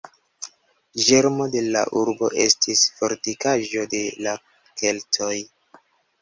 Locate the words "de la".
1.55-1.83, 3.93-4.35